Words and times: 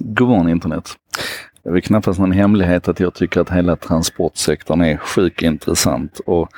God 0.00 0.28
morgon 0.28 0.48
internet. 0.48 0.88
Det 1.62 1.68
är 1.68 1.72
väl 1.72 1.82
knappast 1.82 2.18
någon 2.18 2.32
hemlighet 2.32 2.88
att 2.88 3.00
jag 3.00 3.14
tycker 3.14 3.40
att 3.40 3.50
hela 3.50 3.76
transportsektorn 3.76 4.80
är 4.80 4.96
sjukt 4.96 5.42
intressant 5.42 6.20
och 6.26 6.48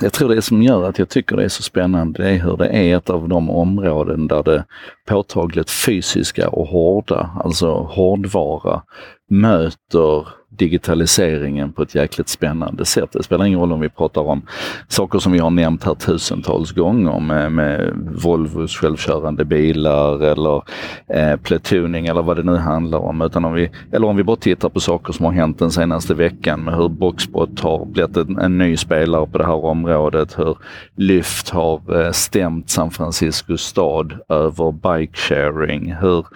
jag 0.00 0.12
tror 0.12 0.28
det 0.28 0.42
som 0.42 0.62
gör 0.62 0.88
att 0.88 0.98
jag 0.98 1.08
tycker 1.08 1.36
det 1.36 1.44
är 1.44 1.48
så 1.48 1.62
spännande, 1.62 2.22
det 2.22 2.30
är 2.30 2.38
hur 2.38 2.56
det 2.56 2.68
är 2.68 2.96
ett 2.96 3.10
av 3.10 3.28
de 3.28 3.50
områden 3.50 4.26
där 4.26 4.42
det 4.42 4.64
påtagligt 5.08 5.70
fysiska 5.70 6.48
och 6.48 6.66
hårda, 6.66 7.30
alltså 7.44 7.72
hårdvara, 7.74 8.82
möter 9.30 10.28
digitaliseringen 10.56 11.72
på 11.72 11.82
ett 11.82 11.94
jäkligt 11.94 12.28
spännande 12.28 12.84
sätt. 12.84 13.10
Det 13.12 13.22
spelar 13.22 13.44
ingen 13.44 13.60
roll 13.60 13.72
om 13.72 13.80
vi 13.80 13.88
pratar 13.88 14.20
om 14.20 14.42
saker 14.88 15.18
som 15.18 15.32
vi 15.32 15.38
har 15.38 15.50
nämnt 15.50 15.84
här 15.84 15.94
tusentals 15.94 16.72
gånger 16.72 17.20
med, 17.20 17.52
med 17.52 17.92
Volvos 18.22 18.76
självkörande 18.76 19.44
bilar 19.44 20.22
eller 20.22 20.62
eh, 21.08 21.36
platooning 21.36 22.06
eller 22.06 22.22
vad 22.22 22.36
det 22.36 22.42
nu 22.42 22.56
handlar 22.56 22.98
om. 22.98 23.22
Utan 23.22 23.44
om 23.44 23.52
vi, 23.52 23.70
eller 23.92 24.06
om 24.06 24.16
vi 24.16 24.22
bara 24.22 24.36
tittar 24.36 24.68
på 24.68 24.80
saker 24.80 25.12
som 25.12 25.24
har 25.24 25.32
hänt 25.32 25.58
den 25.58 25.70
senaste 25.70 26.14
veckan 26.14 26.64
med 26.64 26.74
hur 26.74 26.88
Boxbot 26.88 27.60
har 27.60 27.84
blivit 27.84 28.16
en, 28.16 28.38
en 28.38 28.58
ny 28.58 28.76
spelare 28.76 29.26
på 29.26 29.38
det 29.38 29.46
här 29.46 29.64
området. 29.64 30.38
Hur 30.38 30.56
Lyft 30.94 31.48
har 31.48 32.04
eh, 32.04 32.12
stämt 32.12 32.70
San 32.70 32.90
Francisco 32.90 33.56
stad 33.56 34.18
över 34.28 34.72
bike 34.72 35.16
sharing. 35.16 35.94
Hur 35.94 36.26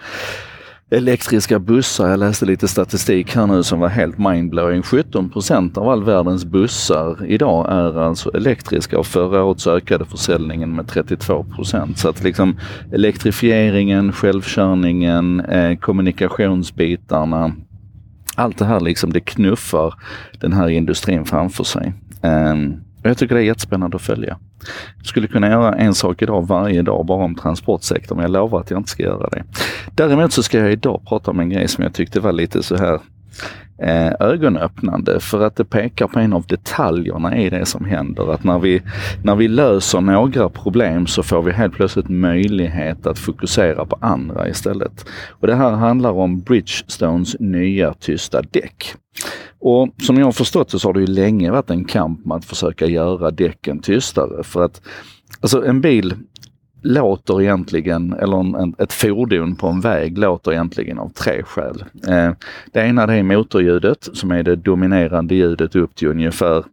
elektriska 0.89 1.59
bussar. 1.59 2.09
Jag 2.09 2.19
läste 2.19 2.45
lite 2.45 2.67
statistik 2.67 3.35
här 3.35 3.47
nu 3.47 3.63
som 3.63 3.79
var 3.79 3.87
helt 3.87 4.17
mindblowing. 4.17 4.81
17 4.81 5.29
procent 5.29 5.77
av 5.77 5.89
all 5.89 6.03
världens 6.03 6.45
bussar 6.45 7.25
idag 7.25 7.71
är 7.71 8.01
alltså 8.01 8.35
elektriska 8.35 8.99
och 8.99 9.05
förra 9.05 9.43
året 9.43 9.59
så 9.59 9.77
ökade 9.77 10.05
försäljningen 10.05 10.75
med 10.75 10.87
32 10.87 11.45
Så 11.95 12.09
att 12.09 12.23
liksom 12.23 12.59
elektrifieringen, 12.91 14.13
självkörningen, 14.13 15.39
eh, 15.39 15.77
kommunikationsbitarna, 15.77 17.55
allt 18.35 18.57
det 18.57 18.65
här 18.65 18.79
liksom 18.79 19.13
det 19.13 19.19
knuffar 19.19 19.93
den 20.39 20.53
här 20.53 20.67
industrin 20.69 21.25
framför 21.25 21.63
sig. 21.63 21.93
Eh, 22.21 22.55
jag 23.03 23.17
tycker 23.17 23.35
det 23.35 23.41
är 23.41 23.45
jättespännande 23.45 23.95
att 23.95 24.01
följa. 24.01 24.37
Jag 24.97 25.05
skulle 25.05 25.27
kunna 25.27 25.49
göra 25.49 25.75
en 25.75 25.93
sak 25.93 26.21
idag 26.21 26.47
varje 26.47 26.81
dag 26.81 27.05
bara 27.05 27.23
om 27.23 27.35
transportsektorn, 27.35 28.15
men 28.15 28.23
jag 28.23 28.31
lovar 28.31 28.59
att 28.59 28.71
jag 28.71 28.79
inte 28.79 28.89
ska 28.89 29.03
göra 29.03 29.29
det. 29.29 29.43
Däremot 29.95 30.33
så 30.33 30.43
ska 30.43 30.57
jag 30.59 30.71
idag 30.71 31.01
prata 31.07 31.31
om 31.31 31.39
en 31.39 31.49
grej 31.49 31.67
som 31.67 31.83
jag 31.83 31.93
tyckte 31.93 32.19
var 32.19 32.31
lite 32.31 32.63
så 32.63 32.75
här 32.75 32.99
eh, 33.81 34.13
ögonöppnande 34.19 35.19
för 35.19 35.41
att 35.45 35.55
det 35.55 35.65
pekar 35.65 36.07
på 36.07 36.19
en 36.19 36.33
av 36.33 36.45
detaljerna 36.47 37.37
i 37.37 37.49
det 37.49 37.65
som 37.65 37.85
händer. 37.85 38.33
Att 38.33 38.43
när 38.43 38.59
vi, 38.59 38.81
när 39.23 39.35
vi 39.35 39.47
löser 39.47 40.01
några 40.01 40.49
problem 40.49 41.07
så 41.07 41.23
får 41.23 41.41
vi 41.41 41.51
helt 41.51 41.73
plötsligt 41.73 42.09
möjlighet 42.09 43.07
att 43.07 43.19
fokusera 43.19 43.85
på 43.85 43.97
andra 44.01 44.49
istället. 44.49 45.05
Och 45.29 45.47
Det 45.47 45.55
här 45.55 45.71
handlar 45.71 46.11
om 46.11 46.39
Bridgestones 46.39 47.35
nya 47.39 47.93
tysta 47.93 48.41
däck. 48.41 48.95
Och 49.67 49.89
som 50.01 50.17
jag 50.17 50.25
har 50.25 50.31
förstått 50.31 50.69
det 50.69 50.79
så 50.79 50.87
har 50.87 50.93
det 50.93 50.99
ju 50.99 51.07
länge 51.07 51.51
varit 51.51 51.69
en 51.69 51.85
kamp 51.85 52.25
med 52.25 52.37
att 52.37 52.45
försöka 52.45 52.85
göra 52.85 53.31
däcken 53.31 53.79
tystare. 53.79 54.43
För 54.43 54.65
att 54.65 54.81
alltså 55.41 55.65
en 55.65 55.81
bil 55.81 56.15
låter 56.81 57.41
egentligen, 57.41 58.13
eller 58.13 58.59
en, 58.61 58.75
ett 58.77 58.93
fordon 58.93 59.55
på 59.55 59.67
en 59.67 59.81
väg 59.81 60.17
låter 60.17 60.51
egentligen 60.51 60.99
av 60.99 61.09
tre 61.09 61.43
skäl. 61.43 61.83
Eh, 62.07 62.31
det 62.71 62.79
ena 62.79 63.07
det 63.07 63.13
är 63.13 63.23
motorljudet 63.23 64.09
som 64.13 64.31
är 64.31 64.43
det 64.43 64.55
dominerande 64.55 65.35
ljudet 65.35 65.75
upp 65.75 65.95
till 65.95 66.07
ungefär 66.07 66.65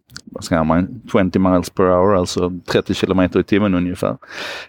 ska 0.45 0.65
man, 0.65 1.03
20 1.13 1.39
miles 1.39 1.71
per 1.71 1.85
hour, 1.85 2.17
alltså 2.17 2.53
30 2.73 2.95
kilometer 2.95 3.41
i 3.41 3.43
timmen 3.43 3.75
ungefär. 3.75 4.17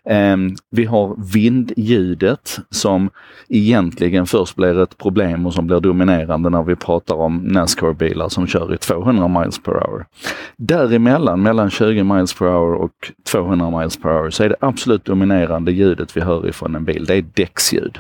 Ehm, 0.06 0.56
vi 0.72 0.86
har 0.86 1.16
vindljudet 1.34 2.60
som 2.70 3.10
egentligen 3.50 4.26
först 4.26 4.56
blir 4.56 4.80
ett 4.80 4.98
problem 4.98 5.46
och 5.46 5.54
som 5.54 5.68
blir 5.68 5.80
dominerande 5.80 6.50
när 6.50 6.64
vi 6.64 6.76
pratar 6.76 7.16
om 7.16 7.38
Nascar-bilar 7.38 8.30
som 8.30 8.48
kör 8.48 8.74
i 8.74 8.78
200 8.78 9.28
miles 9.28 9.60
per 9.60 9.72
hour. 9.72 10.06
Däremellan, 10.58 11.42
mellan 11.42 11.70
20 11.70 12.04
miles 12.04 12.34
per 12.34 12.46
hour 12.46 12.74
och 12.74 13.12
200 13.32 13.80
miles 13.80 13.98
per 13.98 14.10
hour, 14.10 14.30
så 14.30 14.44
är 14.44 14.50
det 14.50 14.56
absolut 14.60 15.06
dominerande 15.06 15.72
ljudet 15.72 16.18
vi 16.18 16.22
hör 16.22 16.48
ifrån 16.48 16.76
en 16.76 16.86
bil, 16.86 17.06
det 17.06 17.16
är 17.16 17.26
däcksljud. 17.34 18.00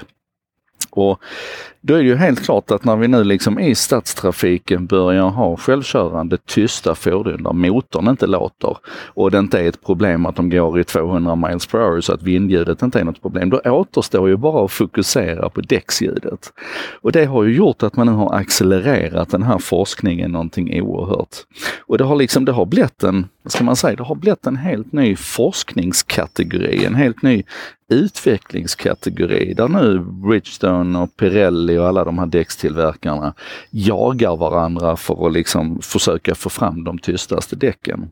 Och 0.89 1.19
då 1.87 1.93
är 1.93 1.97
det 1.97 2.09
ju 2.09 2.15
helt 2.15 2.43
klart 2.43 2.71
att 2.71 2.85
när 2.85 2.95
vi 2.95 3.07
nu 3.07 3.23
liksom 3.23 3.59
i 3.59 3.75
stadstrafiken 3.75 4.85
börjar 4.85 5.29
ha 5.29 5.57
självkörande 5.57 6.37
tysta 6.37 6.95
fordon 6.95 7.43
där 7.43 7.53
motorn 7.53 8.07
inte 8.07 8.27
låter 8.27 8.77
och 9.13 9.31
det 9.31 9.39
inte 9.39 9.59
är 9.59 9.69
ett 9.69 9.85
problem 9.85 10.25
att 10.25 10.35
de 10.35 10.49
går 10.49 10.79
i 10.79 10.83
200 10.83 11.35
miles 11.35 11.65
per 11.65 11.79
hour 11.79 12.01
så 12.01 12.13
att 12.13 12.23
vindljudet 12.23 12.81
inte 12.81 12.99
är 12.99 13.03
något 13.03 13.21
problem. 13.21 13.49
Då 13.49 13.59
återstår 13.65 14.29
ju 14.29 14.37
bara 14.37 14.65
att 14.65 14.71
fokusera 14.71 15.49
på 15.49 15.61
däcksljudet. 15.61 16.53
Och 17.01 17.11
det 17.11 17.25
har 17.25 17.43
ju 17.43 17.55
gjort 17.55 17.83
att 17.83 17.95
man 17.95 18.07
nu 18.07 18.13
har 18.13 18.33
accelererat 18.33 19.29
den 19.29 19.43
här 19.43 19.57
forskningen 19.57 20.31
någonting 20.31 20.81
oerhört. 20.81 21.35
Och 21.87 21.97
det 21.97 22.03
har 22.03 22.15
liksom, 22.15 22.45
det 22.45 22.51
har 22.51 22.65
blivit 22.65 23.03
en, 23.03 23.27
vad 23.43 23.51
ska 23.51 23.63
man 23.63 23.75
säga, 23.75 23.95
det 23.95 24.03
har 24.03 24.15
blivit 24.15 24.47
en 24.47 24.57
helt 24.57 24.91
ny 24.91 25.15
forskningskategori, 25.15 26.85
en 26.85 26.95
helt 26.95 27.21
ny 27.21 27.43
utvecklingskategori 27.89 29.53
där 29.53 29.67
nu 29.67 29.99
Bridgestone 29.99 30.99
och 30.99 31.17
Pirelli 31.17 31.74
och 31.79 31.87
alla 31.87 32.03
de 32.03 32.19
här 32.19 32.25
däckstillverkarna 32.25 33.33
jagar 33.69 34.35
varandra 34.35 34.95
för 34.95 35.27
att 35.27 35.33
liksom 35.33 35.81
försöka 35.81 36.35
få 36.35 36.49
fram 36.49 36.83
de 36.83 36.99
tystaste 36.99 37.55
däcken. 37.55 38.11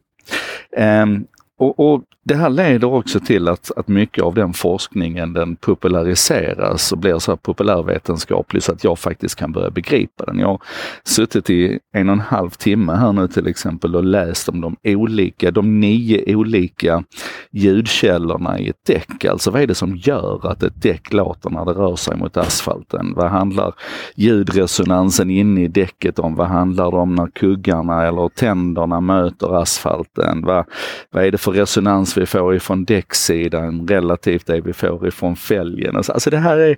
Um, 0.78 1.28
och, 1.60 1.80
och, 1.80 2.04
Det 2.26 2.36
här 2.36 2.50
leder 2.50 2.94
också 2.94 3.20
till 3.20 3.48
att, 3.48 3.72
att 3.76 3.88
mycket 3.88 4.24
av 4.24 4.34
den 4.34 4.54
forskningen 4.54 5.34
den 5.34 5.56
populariseras 5.56 6.92
och 6.92 6.98
blir 6.98 7.20
så 7.20 7.32
här 7.32 7.38
populärvetenskaplig 7.38 8.64
så 8.64 8.72
att 8.72 8.84
jag 8.84 9.00
faktiskt 9.00 9.36
kan 9.36 9.52
börja 9.52 9.70
begripa 9.70 10.26
den. 10.26 10.40
Jag 10.40 10.48
har 10.48 10.60
suttit 11.04 11.50
i 11.50 11.80
en 11.94 12.10
och 12.10 12.14
en 12.14 12.20
halv 12.20 12.50
timme 12.50 12.94
här 12.94 13.14
nu 13.14 13.28
till 13.28 13.48
exempel 13.48 13.96
och 13.96 14.04
läst 14.04 14.50
om 14.50 14.62
de 14.62 14.76
olika, 14.84 15.52
de 15.52 15.80
nio 15.80 16.36
olika 16.36 17.04
ljudkällorna 17.52 18.60
i 18.60 18.70
ett 18.70 18.86
däck. 18.88 19.26
Alltså 19.26 19.52
vad 19.52 19.62
är 19.62 19.68
det 19.68 19.76
som 19.76 19.96
gör 19.96 20.52
att 20.52 20.64
ett 20.64 20.82
däck 20.82 21.14
låter 21.14 21.50
när 21.50 21.66
det 21.66 21.72
rör 21.72 21.96
sig 21.96 22.18
mot 22.18 22.38
asfalten? 22.38 23.14
Vad 23.16 23.30
handlar 23.32 23.74
ljudresonansen 24.16 25.30
inne 25.30 25.64
i 25.64 25.68
däcket 25.68 26.20
om? 26.20 26.36
Vad 26.36 26.48
handlar 26.48 26.92
det 26.92 26.98
om 26.98 27.16
när 27.16 27.28
kuggarna 27.28 28.08
eller 28.08 28.30
tänderna 28.30 29.02
möter 29.02 29.62
asfalten? 29.62 30.42
Vad, 30.46 30.66
vad 31.12 31.26
är 31.26 31.32
det 31.32 31.43
för 31.44 31.52
resonans 31.52 32.18
vi 32.18 32.26
får 32.26 32.56
ifrån 32.56 32.86
däcksidan 32.86 33.88
relativt 33.88 34.46
det 34.46 34.62
vi 34.62 34.74
får 34.74 35.08
ifrån 35.08 35.36
fälgen. 35.36 35.96
Alltså, 35.96 36.12
alltså, 36.12 36.30
det 36.30 36.38
här 36.38 36.58
är, 36.58 36.78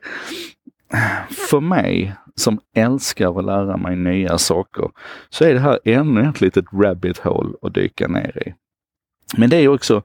för 1.49 1.59
mig 1.59 2.13
som 2.35 2.59
älskar 2.75 3.39
att 3.39 3.45
lära 3.45 3.77
mig 3.77 3.95
nya 3.95 4.37
saker, 4.37 4.89
så 5.29 5.43
är 5.45 5.53
det 5.53 5.59
här 5.59 5.79
ännu 5.85 6.29
ett 6.29 6.41
litet 6.41 6.65
rabbit 6.73 7.17
hole 7.17 7.53
att 7.61 7.73
dyka 7.73 8.07
ner 8.07 8.47
i. 8.47 8.53
Men 9.37 9.49
det 9.49 9.57
är 9.57 9.67
också 9.67 10.03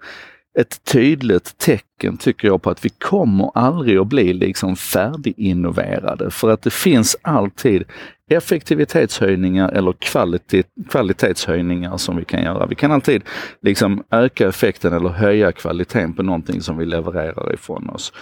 ett 0.59 0.85
tydligt 0.85 1.59
tecken 1.59 2.17
tycker 2.17 2.49
jag 2.49 2.63
på 2.63 2.71
att 2.71 2.85
vi 2.85 2.89
kommer 2.89 3.51
aldrig 3.55 3.99
att 3.99 4.07
bli 4.07 4.33
liksom 4.33 4.77
färdiginnoverade 4.77 6.31
för 6.31 6.51
att 6.51 6.63
det 6.63 6.73
finns 6.73 7.17
alltid 7.23 7.85
effektivitetshöjningar 8.31 9.69
eller 9.69 9.93
kvalitet, 9.93 10.63
kvalitetshöjningar 10.91 11.97
som 11.97 12.17
vi 12.17 12.25
kan 12.25 12.43
göra. 12.43 12.67
Vi 12.67 12.75
kan 12.75 12.93
alltid 12.93 13.23
liksom 13.63 14.05
öka 14.11 14.49
effekten 14.49 14.93
eller 14.93 15.09
höja 15.09 15.53
kvaliteten 15.53 16.15
på 16.15 16.23
någonting 16.23 16.61
som 16.61 16.79
vi 16.79 16.87
levererar 16.87 17.55
ifrån 17.55 17.89
oss. 17.89 18.13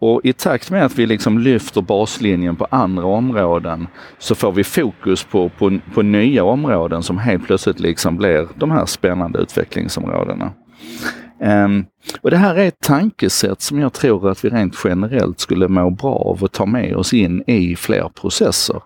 Och 0.00 0.20
i 0.24 0.32
takt 0.32 0.70
med 0.70 0.84
att 0.84 0.98
vi 0.98 1.06
liksom 1.06 1.38
lyfter 1.38 1.82
baslinjen 1.82 2.56
på 2.56 2.66
andra 2.70 3.06
områden 3.06 3.86
så 4.18 4.34
får 4.34 4.52
vi 4.52 4.64
fokus 4.64 5.24
på, 5.24 5.48
på, 5.48 5.78
på 5.94 6.02
nya 6.02 6.44
områden 6.44 7.02
som 7.02 7.18
helt 7.18 7.46
plötsligt 7.46 7.80
liksom 7.80 8.16
blir 8.16 8.48
de 8.54 8.70
här 8.70 8.86
spännande 8.86 9.38
utvecklingsområdena. 9.38 10.52
Um, 11.40 11.86
och 12.20 12.30
Det 12.30 12.36
här 12.36 12.54
är 12.54 12.68
ett 12.68 12.80
tankesätt 12.80 13.60
som 13.62 13.78
jag 13.78 13.92
tror 13.92 14.30
att 14.30 14.44
vi 14.44 14.48
rent 14.48 14.74
generellt 14.84 15.40
skulle 15.40 15.68
må 15.68 15.90
bra 15.90 16.14
av 16.14 16.44
att 16.44 16.52
ta 16.52 16.66
med 16.66 16.96
oss 16.96 17.12
in 17.12 17.44
i 17.46 17.76
fler 17.76 18.08
processer. 18.08 18.82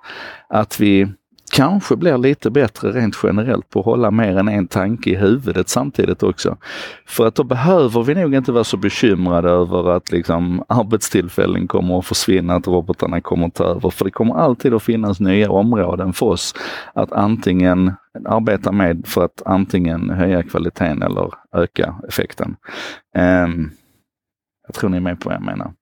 Att 0.49 0.81
vi 0.81 1.08
kanske 1.52 1.96
blir 1.96 2.19
lite 2.19 2.50
bättre 2.50 2.93
rent 2.93 3.16
generellt 3.22 3.70
på 3.70 3.81
att 3.81 3.87
hålla 3.87 4.10
mer 4.10 4.38
än 4.38 4.49
en 4.49 4.66
tanke 4.66 5.10
i 5.10 5.16
huvudet 5.16 5.69
samtidigt 5.69 6.22
också. 6.22 6.56
För 7.06 7.26
att 7.26 7.34
då 7.34 7.44
behöver 7.44 8.02
vi 8.02 8.14
nog 8.14 8.34
inte 8.34 8.52
vara 8.52 8.64
så 8.64 8.76
bekymrade 8.76 9.50
över 9.50 9.90
att 9.90 10.12
liksom 10.12 10.64
arbetstillfällen 10.69 11.69
kommer 11.69 11.99
att 11.99 12.06
försvinna, 12.06 12.54
att 12.54 12.66
robotarna 12.66 13.20
kommer 13.20 13.46
att 13.46 13.54
ta 13.54 13.64
över. 13.64 13.90
För 13.90 14.04
det 14.04 14.10
kommer 14.10 14.34
alltid 14.34 14.75
att 14.75 14.82
finnas 14.82 15.20
nya 15.20 15.50
områden 15.50 16.12
för 16.12 16.26
oss 16.26 16.54
att 16.94 17.12
antingen 17.12 17.93
arbeta 18.25 18.72
med 18.72 19.06
för 19.06 19.25
att 19.25 19.43
antingen 19.44 20.10
höja 20.10 20.43
kvaliteten 20.43 21.02
eller 21.02 21.31
öka 21.56 21.94
effekten. 22.08 22.56
Um, 23.19 23.70
jag 24.66 24.75
tror 24.75 24.90
ni 24.90 24.96
är 24.96 25.00
med 25.00 25.20
på 25.20 25.28
vad 25.28 25.37
jag 25.37 25.44
menar. 25.44 25.72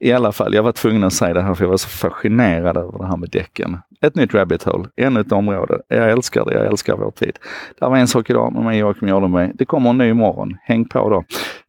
I 0.00 0.12
alla 0.12 0.32
fall, 0.32 0.54
jag 0.54 0.62
var 0.62 0.72
tvungen 0.72 1.04
att 1.04 1.12
säga 1.12 1.34
det 1.34 1.42
här 1.42 1.54
för 1.54 1.64
jag 1.64 1.70
var 1.70 1.76
så 1.76 1.88
fascinerad 1.88 2.76
över 2.76 2.98
det 2.98 3.06
här 3.06 3.16
med 3.16 3.30
däcken. 3.30 3.78
Ett 4.00 4.14
nytt 4.14 4.34
rabbit 4.34 4.62
hole, 4.62 4.88
ännu 4.96 5.20
ett 5.20 5.32
område. 5.32 5.80
Jag 5.88 6.10
älskar 6.10 6.44
det, 6.44 6.54
jag 6.54 6.66
älskar 6.66 6.96
vår 6.96 7.10
tid. 7.10 7.38
Det 7.78 7.86
var 7.86 7.96
en 7.96 8.08
sak 8.08 8.30
idag 8.30 8.52
med 8.52 8.64
mig 8.64 8.78
Joakim 8.78 9.08
Jardenberg. 9.08 9.50
Det 9.54 9.64
kommer 9.64 9.90
en 9.90 9.98
ny 9.98 10.08
imorgon. 10.08 10.56
Häng 10.62 10.84
på 10.84 11.10
då. 11.10 11.24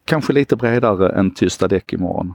Kanske 0.06 0.34
lite 0.34 0.56
bredare 0.56 1.10
än 1.10 1.32
tysta 1.34 1.68
däck 1.68 1.94
imorgon. 1.94 2.34